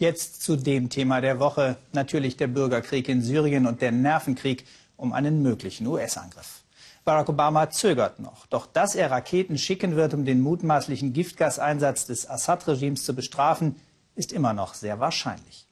Jetzt 0.00 0.42
zu 0.42 0.56
dem 0.56 0.88
Thema 0.88 1.20
der 1.20 1.40
Woche, 1.40 1.76
natürlich 1.92 2.38
der 2.38 2.46
Bürgerkrieg 2.46 3.06
in 3.10 3.20
Syrien 3.20 3.66
und 3.66 3.82
der 3.82 3.92
Nervenkrieg 3.92 4.64
um 4.96 5.12
einen 5.12 5.42
möglichen 5.42 5.86
US-Angriff. 5.86 6.62
Barack 7.04 7.28
Obama 7.28 7.68
zögert 7.68 8.18
noch, 8.18 8.46
doch 8.46 8.64
dass 8.64 8.94
er 8.94 9.10
Raketen 9.10 9.58
schicken 9.58 9.96
wird, 9.96 10.14
um 10.14 10.24
den 10.24 10.40
mutmaßlichen 10.40 11.12
Giftgaseinsatz 11.12 12.06
des 12.06 12.30
Assad-Regimes 12.30 13.04
zu 13.04 13.14
bestrafen, 13.14 13.76
ist 14.14 14.32
immer 14.32 14.54
noch 14.54 14.72
sehr 14.72 15.00
wahrscheinlich. 15.00 15.66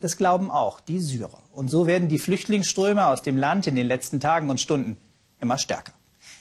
Das 0.00 0.16
glauben 0.16 0.50
auch 0.50 0.80
die 0.80 0.98
Syrer. 0.98 1.38
Und 1.52 1.68
so 1.68 1.86
werden 1.86 2.08
die 2.08 2.18
Flüchtlingsströme 2.18 3.06
aus 3.06 3.22
dem 3.22 3.36
Land 3.36 3.68
in 3.68 3.76
den 3.76 3.86
letzten 3.86 4.18
Tagen 4.18 4.50
und 4.50 4.60
Stunden 4.60 4.96
immer 5.38 5.56
stärker. 5.56 5.92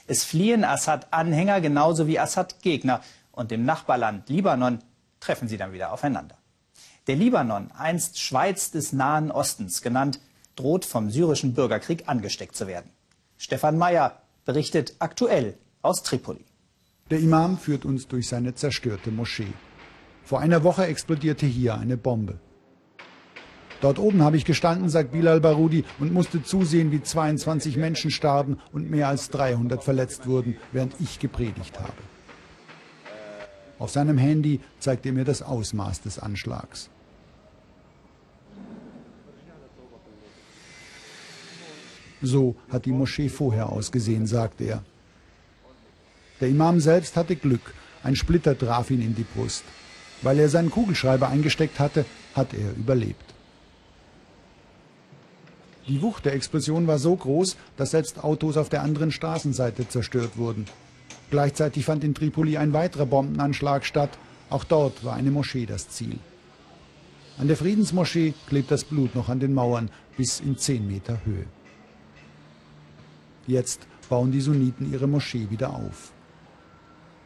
Es 0.07 0.23
fliehen 0.23 0.63
Assad-Anhänger 0.63 1.61
genauso 1.61 2.07
wie 2.07 2.17
Assad-Gegner. 2.17 3.01
Und 3.31 3.51
im 3.51 3.63
Nachbarland 3.63 4.27
Libanon 4.27 4.79
treffen 5.19 5.47
sie 5.47 5.57
dann 5.57 5.71
wieder 5.71 5.93
aufeinander. 5.93 6.35
Der 7.07 7.15
Libanon, 7.15 7.71
einst 7.71 8.19
Schweiz 8.19 8.69
des 8.69 8.91
Nahen 8.91 9.31
Ostens 9.31 9.81
genannt, 9.81 10.19
droht 10.57 10.83
vom 10.83 11.09
syrischen 11.09 11.53
Bürgerkrieg 11.53 12.03
angesteckt 12.07 12.53
zu 12.55 12.67
werden. 12.67 12.91
Stefan 13.37 13.77
Mayer 13.77 14.21
berichtet 14.43 14.95
aktuell 14.99 15.57
aus 15.81 16.03
Tripoli. 16.03 16.43
Der 17.09 17.19
Imam 17.19 17.57
führt 17.57 17.85
uns 17.85 18.09
durch 18.09 18.27
seine 18.27 18.55
zerstörte 18.55 19.11
Moschee. 19.11 19.53
Vor 20.25 20.41
einer 20.41 20.65
Woche 20.65 20.85
explodierte 20.85 21.45
hier 21.45 21.75
eine 21.75 21.95
Bombe. 21.95 22.39
Dort 23.79 23.99
oben 23.99 24.21
habe 24.23 24.35
ich 24.35 24.43
gestanden, 24.43 24.89
sagt 24.89 25.13
Bilal 25.13 25.39
Barudi, 25.39 25.85
und 25.99 26.11
musste 26.11 26.43
zusehen, 26.43 26.91
wie 26.91 27.01
22 27.01 27.77
Menschen 27.77 28.11
starben 28.11 28.59
und 28.73 28.89
mehr 28.89 29.07
als 29.07 29.29
300 29.29 29.81
verletzt 29.81 30.27
wurden, 30.27 30.57
während 30.73 30.99
ich 30.99 31.19
gepredigt 31.19 31.79
habe. 31.79 31.93
Auf 33.79 33.91
seinem 33.91 34.17
Handy 34.17 34.59
zeigt 34.79 35.05
er 35.05 35.13
mir 35.13 35.23
das 35.23 35.41
Ausmaß 35.41 36.01
des 36.01 36.19
Anschlags. 36.19 36.89
So 42.21 42.55
hat 42.69 42.85
die 42.85 42.91
Moschee 42.91 43.29
vorher 43.29 43.69
ausgesehen, 43.69 44.25
sagt 44.25 44.61
er. 44.61 44.83
Der 46.39 46.49
Imam 46.49 46.79
selbst 46.79 47.15
hatte 47.15 47.35
Glück. 47.35 47.73
Ein 48.03 48.15
Splitter 48.15 48.57
traf 48.57 48.91
ihn 48.91 49.01
in 49.01 49.15
die 49.15 49.25
Brust. 49.35 49.63
Weil 50.21 50.39
er 50.39 50.49
seinen 50.49 50.71
Kugelschreiber 50.71 51.29
eingesteckt 51.29 51.79
hatte, 51.79 52.05
hat 52.33 52.53
er 52.53 52.71
überlebt. 52.75 53.33
Die 55.87 56.01
Wucht 56.01 56.25
der 56.25 56.33
Explosion 56.33 56.85
war 56.87 56.99
so 56.99 57.15
groß, 57.15 57.55
dass 57.77 57.91
selbst 57.91 58.23
Autos 58.23 58.57
auf 58.57 58.69
der 58.69 58.81
anderen 58.81 59.11
Straßenseite 59.11 59.87
zerstört 59.87 60.37
wurden. 60.37 60.65
Gleichzeitig 61.29 61.85
fand 61.85 62.03
in 62.03 62.13
Tripoli 62.13 62.57
ein 62.57 62.73
weiterer 62.73 63.05
Bombenanschlag 63.05 63.85
statt. 63.85 64.17
Auch 64.49 64.63
dort 64.63 65.03
war 65.05 65.13
eine 65.13 65.31
Moschee 65.31 65.65
das 65.65 65.89
Ziel. 65.89 66.19
An 67.37 67.47
der 67.47 67.57
Friedensmoschee 67.57 68.33
klebt 68.47 68.71
das 68.71 68.83
Blut 68.83 69.15
noch 69.15 69.29
an 69.29 69.39
den 69.39 69.53
Mauern 69.53 69.89
bis 70.17 70.39
in 70.39 70.57
10 70.57 70.87
Meter 70.87 71.19
Höhe. 71.23 71.45
Jetzt 73.47 73.87
bauen 74.09 74.31
die 74.31 74.41
Sunniten 74.41 74.91
ihre 74.91 75.07
Moschee 75.07 75.49
wieder 75.49 75.73
auf. 75.73 76.13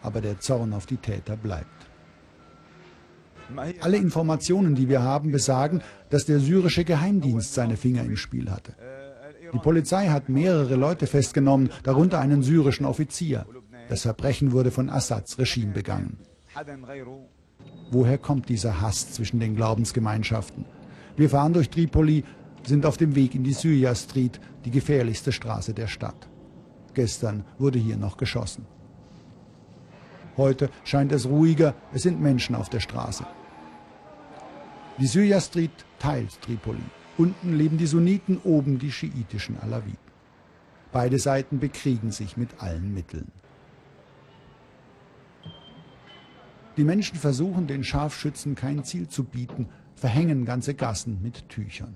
Aber 0.03 0.21
der 0.21 0.39
Zorn 0.39 0.73
auf 0.73 0.85
die 0.85 0.97
Täter 0.97 1.35
bleibt. 1.35 1.67
Alle 3.81 3.97
Informationen, 3.97 4.75
die 4.75 4.87
wir 4.87 5.01
haben, 5.01 5.31
besagen, 5.31 5.81
dass 6.09 6.25
der 6.25 6.39
syrische 6.39 6.85
Geheimdienst 6.85 7.53
seine 7.53 7.75
Finger 7.75 8.03
im 8.03 8.15
Spiel 8.15 8.49
hatte. 8.49 8.73
Die 9.53 9.59
Polizei 9.59 10.07
hat 10.07 10.29
mehrere 10.29 10.75
Leute 10.75 11.07
festgenommen, 11.07 11.69
darunter 11.83 12.19
einen 12.19 12.43
syrischen 12.43 12.85
Offizier. 12.85 13.45
Das 13.89 14.03
Verbrechen 14.03 14.53
wurde 14.53 14.71
von 14.71 14.89
Assads 14.89 15.37
Regime 15.37 15.73
begangen. 15.73 16.17
Woher 17.91 18.17
kommt 18.17 18.47
dieser 18.47 18.79
Hass 18.79 19.11
zwischen 19.11 19.39
den 19.41 19.55
Glaubensgemeinschaften? 19.55 20.65
Wir 21.17 21.29
fahren 21.29 21.51
durch 21.51 21.69
Tripoli, 21.69 22.23
sind 22.63 22.85
auf 22.85 22.97
dem 22.97 23.15
Weg 23.15 23.35
in 23.35 23.43
die 23.43 23.53
Syria 23.53 23.95
Street, 23.95 24.39
die 24.65 24.71
gefährlichste 24.71 25.31
Straße 25.31 25.73
der 25.73 25.87
Stadt. 25.87 26.27
Gestern 26.93 27.43
wurde 27.57 27.79
hier 27.79 27.97
noch 27.97 28.17
geschossen. 28.17 28.65
Heute 30.37 30.69
scheint 30.83 31.11
es 31.11 31.25
ruhiger, 31.25 31.73
es 31.93 32.03
sind 32.03 32.21
Menschen 32.21 32.55
auf 32.55 32.69
der 32.69 32.79
Straße. 32.79 33.25
Die 34.99 35.07
Syria 35.07 35.41
Street 35.41 35.71
teilt 35.99 36.41
Tripoli. 36.41 36.83
Unten 37.17 37.53
leben 37.53 37.77
die 37.77 37.87
Sunniten, 37.87 38.37
oben 38.43 38.79
die 38.79 38.91
schiitischen 38.91 39.59
Alawiten. 39.59 39.97
Beide 40.91 41.19
Seiten 41.19 41.59
bekriegen 41.59 42.11
sich 42.11 42.37
mit 42.37 42.49
allen 42.61 42.93
Mitteln. 42.93 43.31
Die 46.77 46.83
Menschen 46.83 47.17
versuchen, 47.17 47.67
den 47.67 47.83
Scharfschützen 47.83 48.55
kein 48.55 48.83
Ziel 48.83 49.07
zu 49.07 49.23
bieten, 49.23 49.69
verhängen 49.95 50.45
ganze 50.45 50.73
Gassen 50.73 51.21
mit 51.21 51.47
Tüchern. 51.49 51.95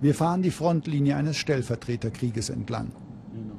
Wir 0.00 0.14
fahren 0.14 0.40
die 0.40 0.50
Frontlinie 0.50 1.16
eines 1.16 1.36
Stellvertreterkrieges 1.36 2.48
entlang. 2.48 2.92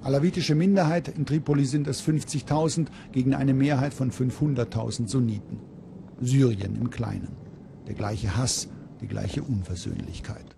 Alawitische 0.02 0.56
Minderheit, 0.56 1.08
in 1.08 1.28
Tripoli 1.28 1.66
sind 1.66 1.88
es 1.88 2.02
50.000 2.02 2.88
gegen 3.12 3.36
eine 3.36 3.54
Mehrheit 3.54 3.94
von 3.94 4.12
500.000 4.12 5.08
Sunniten. 5.08 5.60
Syrien 6.20 6.76
im 6.76 6.90
Kleinen. 6.90 7.36
Der 7.88 7.94
gleiche 7.94 8.36
Hass, 8.36 8.70
die 9.02 9.08
gleiche 9.08 9.44
Unversöhnlichkeit. 9.44 10.56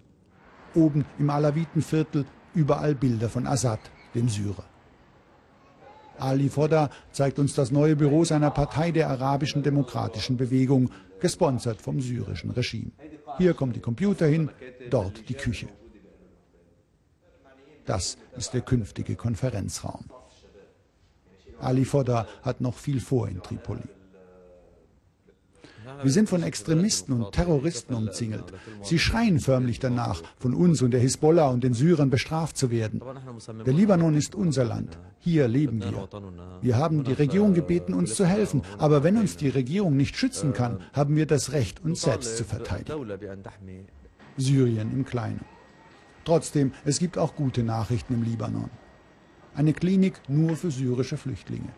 Oben 0.74 1.04
im 1.20 1.30
Alawitenviertel 1.30 2.26
überall 2.56 2.96
Bilder 2.96 3.28
von 3.28 3.46
Assad, 3.46 3.80
dem 4.16 4.30
Syrer. 4.30 4.64
Ali 6.18 6.50
Foda 6.50 6.90
zeigt 7.12 7.40
uns 7.40 7.54
das 7.54 7.72
neue 7.72 7.96
Büro 7.96 8.24
seiner 8.24 8.52
Partei 8.52 8.92
der 8.92 9.10
Arabischen 9.10 9.64
Demokratischen 9.64 10.38
Bewegung, 10.38 10.90
gesponsert 11.20 11.82
vom 11.82 12.02
syrischen 12.02 12.52
Regime. 12.52 12.92
Hier 13.38 13.54
kommen 13.54 13.74
die 13.74 13.80
Computer 13.80 14.28
hin, 14.28 14.50
dort 14.90 15.28
die 15.30 15.34
Küche. 15.34 15.68
Das 17.86 18.18
ist 18.38 18.54
der 18.54 18.62
künftige 18.62 19.16
Konferenzraum. 19.16 20.06
Ali 21.60 21.86
Foda 21.86 22.28
hat 22.42 22.62
noch 22.62 22.76
viel 22.76 23.00
vor 23.00 23.28
in 23.28 23.42
Tripoli. 23.42 23.84
Wir 26.04 26.12
sind 26.12 26.28
von 26.30 26.44
Extremisten 26.44 27.14
und 27.14 27.32
Terroristen 27.32 27.94
umzingelt. 27.94 28.54
Sie 28.82 29.00
schreien 29.00 29.40
förmlich 29.40 29.80
danach, 29.80 30.22
von 30.38 30.54
uns 30.54 30.82
und 30.82 30.92
der 30.92 31.00
Hisbollah 31.00 31.50
und 31.50 31.64
den 31.64 31.74
Syrern 31.74 32.10
bestraft 32.10 32.58
zu 32.58 32.70
werden. 32.72 33.02
Der 33.66 33.74
Libanon 33.74 34.16
ist 34.16 34.36
unser 34.36 34.66
Land. 34.66 34.98
Hier 35.20 35.48
leben 35.48 35.82
wir. 35.82 36.10
Wir 36.62 36.78
haben 36.78 37.04
die 37.04 37.14
Regierung 37.14 37.54
gebeten, 37.54 37.94
uns 37.94 38.16
zu 38.16 38.26
helfen. 38.26 38.62
Aber 38.78 39.04
wenn 39.04 39.18
uns 39.18 39.38
die 39.38 39.50
Regierung 39.50 39.96
nicht 39.96 40.18
schützen 40.18 40.54
kann, 40.54 40.80
haben 40.92 41.16
wir 41.16 41.26
das 41.26 41.54
Recht, 41.54 41.84
uns 41.84 42.02
selbst 42.02 42.38
zu 42.38 42.44
verteidigen. 42.44 43.08
Syrien 44.38 44.92
im 44.92 45.06
Kleinen. 45.06 45.42
Trotzdem, 46.26 46.74
es 46.86 47.00
gibt 47.00 47.18
auch 47.18 47.36
gute 47.36 47.64
Nachrichten 47.64 48.14
im 48.14 48.24
Libanon. 48.24 48.70
Eine 49.56 49.74
Klinik 49.74 50.22
nur 50.28 50.56
für 50.56 50.72
syrische 50.72 51.18
Flüchtlinge 51.18 51.70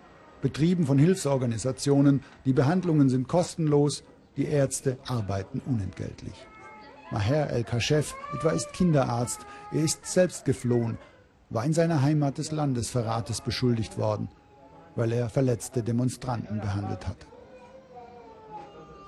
betrieben 0.46 0.86
von 0.86 1.00
Hilfsorganisationen. 1.00 2.22
Die 2.46 2.54
Behandlungen 2.54 3.10
sind 3.10 3.28
kostenlos, 3.28 4.04
die 4.38 4.46
Ärzte 4.46 4.98
arbeiten 5.08 5.62
unentgeltlich. 5.66 6.46
Maher 7.12 7.50
El-Kashef 7.52 8.16
etwa 8.34 8.52
ist 8.52 8.74
Kinderarzt, 8.74 9.46
er 9.72 9.84
ist 9.84 10.06
selbst 10.06 10.46
geflohen, 10.46 10.98
war 11.50 11.64
in 11.64 11.74
seiner 11.74 12.02
Heimat 12.02 12.38
des 12.38 12.52
Landesverrates 12.52 13.42
beschuldigt 13.42 13.98
worden, 13.98 14.28
weil 14.96 15.12
er 15.12 15.30
verletzte 15.30 15.84
Demonstranten 15.84 16.60
behandelt 16.60 17.08
hat. 17.08 17.28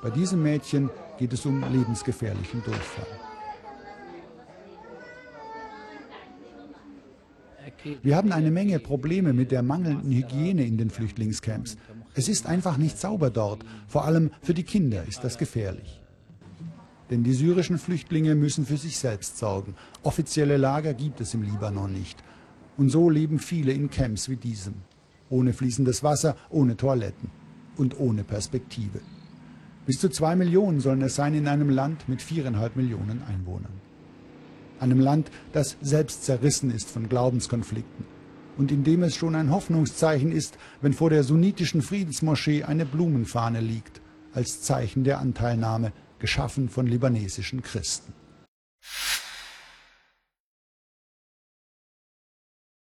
Bei 0.02 0.12
diesem 0.12 0.44
Mädchen 0.44 0.90
geht 1.18 1.34
es 1.34 1.46
um 1.46 1.62
lebensgefährlichen 1.72 2.64
Durchfall. 2.64 3.08
Wir 8.02 8.16
haben 8.16 8.32
eine 8.32 8.52
Menge 8.52 8.80
Probleme 8.80 9.34
mit 9.34 9.52
der 9.52 9.64
mangelnden 9.64 10.12
Hygiene 10.12 10.66
in 10.66 10.78
den 10.78 10.90
Flüchtlingscamps. 10.90 11.78
Es 12.18 12.28
ist 12.28 12.48
einfach 12.48 12.78
nicht 12.78 12.98
sauber 12.98 13.30
dort. 13.30 13.64
Vor 13.88 14.06
allem 14.06 14.32
für 14.42 14.56
die 14.56 14.64
Kinder 14.64 15.04
ist 15.08 15.24
das 15.24 15.38
gefährlich. 15.38 16.02
Denn 17.12 17.24
die 17.24 17.34
syrischen 17.34 17.78
Flüchtlinge 17.78 18.34
müssen 18.34 18.66
für 18.66 18.78
sich 18.78 18.98
selbst 18.98 19.38
sorgen. 19.38 19.76
Offizielle 20.02 20.58
Lager 20.58 20.96
gibt 20.96 21.22
es 21.22 21.36
im 21.36 21.44
Libanon 21.44 21.94
nicht. 21.94 22.18
Und 22.76 22.90
so 22.90 23.12
leben 23.12 23.38
viele 23.38 23.72
in 23.72 23.92
Camps 23.92 24.30
wie 24.30 24.36
diesem. 24.36 24.74
Ohne 25.30 25.54
fließendes 25.54 26.02
Wasser, 26.02 26.36
ohne 26.50 26.76
Toiletten 26.76 27.30
und 27.78 28.00
ohne 28.00 28.24
Perspektive. 28.24 29.00
Bis 29.86 30.00
zu 30.00 30.10
zwei 30.10 30.36
Millionen 30.36 30.80
sollen 30.80 31.04
es 31.04 31.16
sein 31.16 31.36
in 31.36 31.48
einem 31.48 31.70
Land 31.70 32.10
mit 32.10 32.24
viereinhalb 32.24 32.76
Millionen 32.76 33.22
Einwohnern 33.22 33.88
einem 34.80 35.00
Land, 35.00 35.32
das 35.54 35.76
selbst 35.82 36.24
zerrissen 36.24 36.70
ist 36.70 36.88
von 36.88 37.10
Glaubenskonflikten 37.10 38.06
und 38.58 38.72
in 38.72 38.84
dem 38.84 39.04
es 39.04 39.16
schon 39.16 39.36
ein 39.36 39.52
Hoffnungszeichen 39.52 40.32
ist, 40.32 40.58
wenn 40.82 40.94
vor 40.94 41.10
der 41.10 41.24
sunnitischen 41.24 41.82
Friedensmoschee 41.82 42.64
eine 42.64 42.86
Blumenfahne 42.86 43.62
liegt, 43.62 44.02
als 44.34 44.62
Zeichen 44.62 45.04
der 45.04 45.20
Anteilnahme, 45.20 45.94
geschaffen 46.20 46.70
von 46.70 46.88
libanesischen 46.88 47.62
Christen. 47.62 48.14